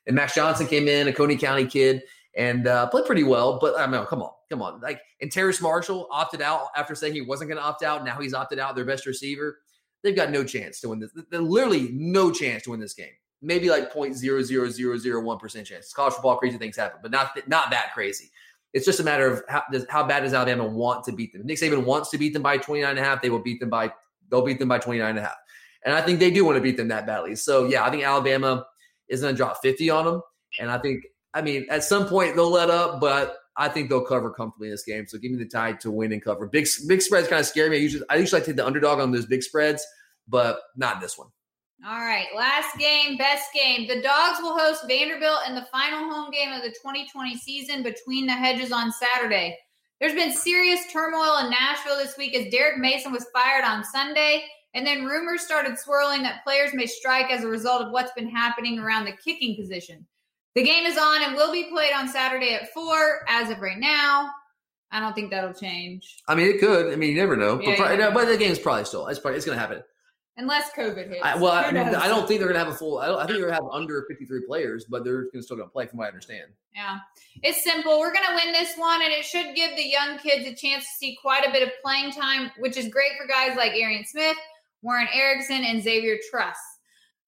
[0.08, 2.02] And Max Johnson came in, an Oconee County kid,
[2.36, 3.60] and uh, played pretty well.
[3.60, 4.80] But I mean, come on, come on.
[4.80, 8.04] Like and Terrace Marshall opted out after saying he wasn't going to opt out.
[8.04, 8.74] Now he's opted out.
[8.74, 9.58] Their best receiver.
[10.02, 11.10] They've got no chance to win this.
[11.30, 15.92] They're literally no chance to win this game maybe like 0.00001% chance.
[15.92, 18.30] College football, crazy things happen, but not not that crazy.
[18.72, 21.40] It's just a matter of how, does, how bad does Alabama want to beat them.
[21.42, 23.60] If Nick Saban wants to beat them by 29 and a half, they will beat
[23.60, 23.92] them by
[24.30, 25.36] they'll beat them by 29 and a half.
[25.84, 27.36] And I think they do want to beat them that badly.
[27.36, 28.66] So yeah, I think Alabama
[29.08, 30.22] is going to drop 50 on them.
[30.58, 34.04] And I think, I mean, at some point they'll let up, but I think they'll
[34.04, 35.06] cover comfortably in this game.
[35.06, 36.46] So give me the tide to win and cover.
[36.46, 37.76] Big big spreads kind of scare me.
[37.76, 39.84] I usually I usually like to take the underdog on those big spreads,
[40.28, 41.28] but not this one.
[41.84, 43.86] All right, last game, best game.
[43.86, 48.26] The Dogs will host Vanderbilt in the final home game of the 2020 season between
[48.26, 49.58] the hedges on Saturday.
[50.00, 54.44] There's been serious turmoil in Nashville this week as Derek Mason was fired on Sunday,
[54.74, 58.28] and then rumors started swirling that players may strike as a result of what's been
[58.28, 60.06] happening around the kicking position.
[60.54, 63.78] The game is on and will be played on Saturday at 4 as of right
[63.78, 64.30] now.
[64.90, 66.22] I don't think that'll change.
[66.26, 66.92] I mean, it could.
[66.92, 67.60] I mean, you never know.
[67.60, 68.10] Yeah, but, yeah.
[68.10, 69.06] but the game's probably still.
[69.08, 69.82] It's probably it's going to happen.
[70.38, 71.20] Unless COVID hits.
[71.22, 71.94] I, well, I, mean.
[71.94, 72.98] I don't think they're going to have a full.
[72.98, 75.42] I, don't, I think they're going to have under 53 players, but they're going to
[75.42, 76.50] still going to play, from what I understand.
[76.74, 76.98] Yeah.
[77.42, 77.98] It's simple.
[77.98, 80.84] We're going to win this one, and it should give the young kids a chance
[80.84, 84.04] to see quite a bit of playing time, which is great for guys like Arian
[84.04, 84.36] Smith,
[84.82, 86.58] Warren Ericson, and Xavier Truss.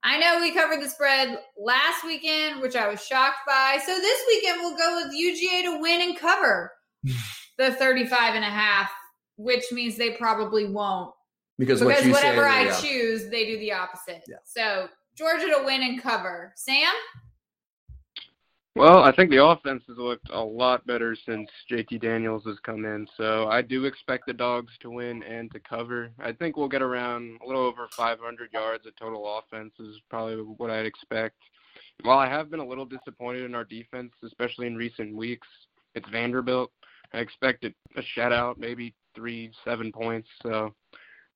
[0.05, 3.79] I know we covered the spread last weekend, which I was shocked by.
[3.85, 6.73] So this weekend, we'll go with UGA to win and cover
[7.59, 8.91] the 35 and a half,
[9.37, 11.13] which means they probably won't
[11.59, 12.81] Because, what because you whatever say, I yeah.
[12.81, 14.25] choose, they do the opposite.
[14.29, 14.37] Yeah.
[14.45, 16.53] So Georgia to win and cover.
[16.57, 16.93] Sam?
[18.77, 22.85] Well, I think the offense has looked a lot better since JT Daniels has come
[22.85, 26.13] in, so I do expect the Dogs to win and to cover.
[26.21, 30.37] I think we'll get around a little over 500 yards of total offense is probably
[30.37, 31.35] what I'd expect.
[32.05, 35.49] While I have been a little disappointed in our defense, especially in recent weeks,
[35.97, 36.71] it's Vanderbilt.
[37.13, 40.29] I expected a shutout, maybe three, seven points.
[40.45, 40.73] So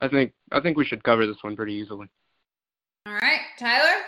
[0.02, 2.08] I think I think we should cover this one pretty easily.
[3.06, 3.40] All right.
[3.58, 4.02] Tyler?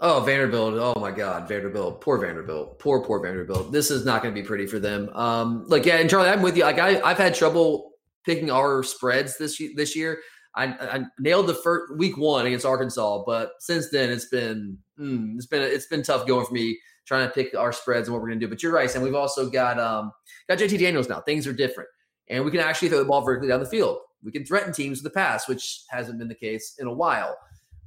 [0.00, 0.74] Oh, Vanderbilt.
[0.74, 2.00] Oh my God, Vanderbilt.
[2.00, 2.78] Poor Vanderbilt.
[2.78, 3.72] Poor, poor Vanderbilt.
[3.72, 5.08] This is not going to be pretty for them.
[5.10, 6.64] Um, like, yeah, and Charlie, I'm with you.
[6.64, 7.92] Like, I, I've had trouble
[8.24, 10.20] picking our spreads this this year.
[10.56, 15.34] I, I nailed the first week one against Arkansas, but since then it's been mm,
[15.36, 18.22] it's been it's been tough going for me trying to pick our spreads and what
[18.22, 18.50] we're going to do.
[18.50, 20.12] But you're right, and we've also got um
[20.48, 21.20] got JT Daniels now.
[21.20, 21.88] Things are different,
[22.28, 23.98] and we can actually throw the ball vertically down the field.
[24.24, 27.36] We can threaten teams with the pass, which hasn't been the case in a while.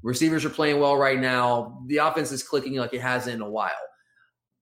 [0.04, 1.82] Receivers are playing well right now.
[1.88, 3.72] The offense is clicking like it hasn't in a while.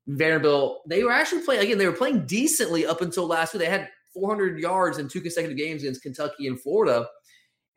[0.08, 1.78] Vanderbilt, they were actually playing again.
[1.78, 3.62] They were playing decently up until last week.
[3.62, 7.08] They had 400 yards in two consecutive games against Kentucky and Florida,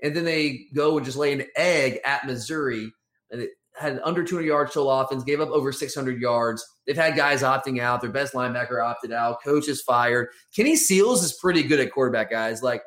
[0.02, 2.92] and then they go and just lay an egg at Missouri.
[3.30, 5.24] And it had under 200 yards total offense.
[5.24, 6.64] Gave up over 600 yards.
[6.86, 8.00] They've had guys opting out.
[8.00, 9.42] Their best linebacker opted out.
[9.42, 10.28] Coach is fired.
[10.54, 12.30] Kenny Seals is pretty good at quarterback.
[12.30, 12.82] Guys like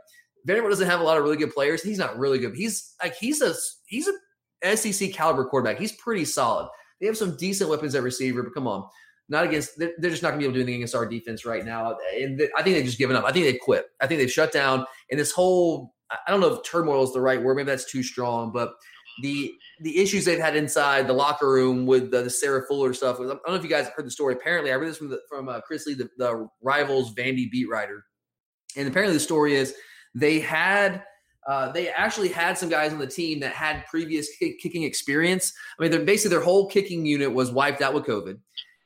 [0.46, 1.82] Vanderbilt doesn't have a lot of really good players.
[1.82, 2.56] He's not really good.
[2.56, 3.54] He's like he's a
[3.86, 5.80] he's a SEC caliber quarterback.
[5.80, 6.70] He's pretty solid.
[7.00, 8.88] They have some decent weapons at receiver, but come on,
[9.30, 9.78] not against.
[9.78, 11.66] They're, they're just not going to be able to do anything against our defense right
[11.66, 11.98] now.
[12.16, 13.26] And th- I think they've just given up.
[13.26, 13.88] I think they've quit.
[14.00, 14.86] I think they've shut down.
[15.10, 17.56] And this whole I I don't know if turmoil is the right word.
[17.56, 18.74] Maybe that's too strong, but
[19.22, 23.20] the the issues they've had inside the locker room with the, the Sarah Fuller stuff.
[23.20, 24.36] I don't know if you guys heard the story.
[24.36, 27.70] Apparently, I read this from the, from uh, Chris Lee, the, the rivals Vandy beat
[27.70, 28.06] writer,
[28.76, 29.74] and apparently the story is
[30.16, 31.04] they had
[31.48, 35.52] uh, they actually had some guys on the team that had previous kick, kicking experience.
[35.80, 38.38] I mean, they're basically their whole kicking unit was wiped out with COVID,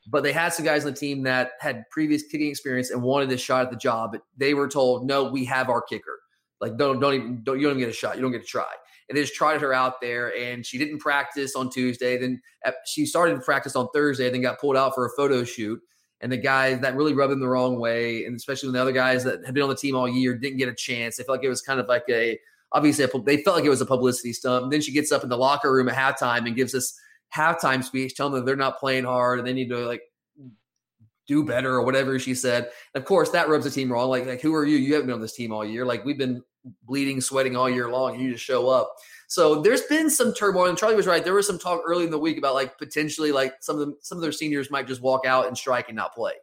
[0.08, 3.30] but they had some guys on the team that had previous kicking experience and wanted
[3.30, 4.12] a shot at the job.
[4.12, 6.18] But they were told, "No, we have our kicker.
[6.60, 8.16] Like, don't don't even don't you don't even get a shot.
[8.16, 8.72] You don't get to try."
[9.08, 12.16] And they just tried her out there, and she didn't practice on Tuesday.
[12.16, 12.40] Then
[12.86, 15.80] she started to practice on Thursday, then got pulled out for a photo shoot.
[16.20, 18.92] And the guys that really rubbed them the wrong way, and especially when the other
[18.92, 21.16] guys that had been on the team all year didn't get a chance.
[21.16, 22.38] They felt like it was kind of like a
[22.72, 24.64] obviously they felt like it was a publicity stunt.
[24.64, 26.98] And then she gets up in the locker room at halftime and gives this
[27.34, 30.02] halftime speech telling them they're not playing hard and they need to like
[31.26, 32.70] do better or whatever she said.
[32.94, 34.08] And of course, that rubs the team wrong.
[34.08, 34.76] Like, like who are you?
[34.76, 35.84] You haven't been on this team all year.
[35.84, 36.42] Like we've been
[36.84, 38.94] bleeding, sweating all year long, you just show up.
[39.28, 40.66] So there's been some turmoil.
[40.66, 41.24] And Charlie was right.
[41.24, 43.96] There was some talk early in the week about like potentially like some of them,
[44.00, 46.34] some of their seniors might just walk out and strike and not play.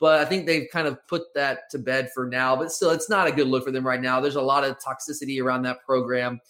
[0.00, 2.56] But I think they've kind of put that to bed for now.
[2.56, 4.20] But still, it's not a good look for them right now.
[4.20, 6.40] There's a lot of toxicity around that program,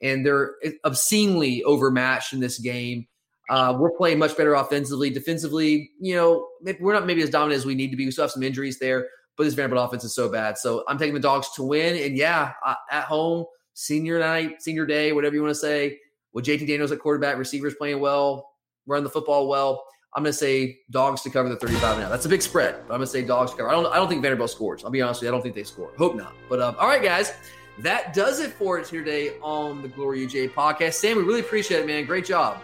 [0.00, 0.54] and they're
[0.84, 3.06] obscenely overmatched in this game.
[3.50, 5.10] Uh, we're playing much better offensively.
[5.10, 6.48] Defensively, you know,
[6.80, 8.06] we're not maybe as dominant as we need to be.
[8.06, 10.56] We still have some injuries there, but this Vanderbilt offense is so bad.
[10.56, 12.00] So I'm taking the dogs to win.
[12.02, 12.52] And yeah,
[12.90, 13.44] at home,
[13.74, 15.98] senior night, senior day, whatever you want to say,
[16.32, 18.52] with JT Daniels at quarterback, receivers playing well,
[18.86, 19.84] run the football well.
[20.16, 22.08] I'm going to say dogs to cover the 35 now.
[22.08, 22.74] That's a big spread.
[22.86, 23.68] But I'm going to say dogs to cover.
[23.68, 23.86] I don't.
[23.86, 24.84] I don't think Vanderbilt scores.
[24.84, 25.28] I'll be honest with you.
[25.30, 25.90] I don't think they score.
[25.98, 26.34] Hope not.
[26.48, 27.32] But um, all right, guys,
[27.78, 30.94] that does it for us here today on the Glory UJ podcast.
[30.94, 32.04] Sam, we really appreciate it, man.
[32.04, 32.62] Great job.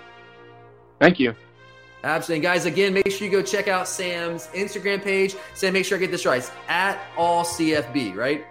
[1.01, 1.35] Thank you.
[2.05, 2.43] Absolutely.
[2.43, 5.35] Guys, again, make sure you go check out Sam's Instagram page.
[5.55, 6.39] Sam, make sure I get this right.
[6.39, 8.45] It's at all CFB, right?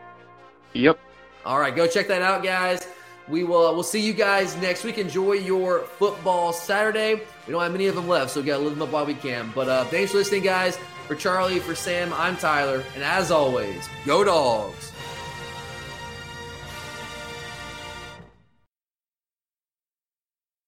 [0.73, 0.99] Yep.
[1.45, 2.87] All right, go check that out, guys.
[3.27, 4.97] We will we'll see you guys next week.
[4.97, 7.21] Enjoy your football Saturday.
[7.45, 9.13] We don't have many of them left, so we gotta live them up while we
[9.13, 9.51] can.
[9.53, 10.77] But uh, thanks for listening, guys.
[11.07, 14.88] For Charlie, for Sam, I'm Tyler, and as always, go dogs.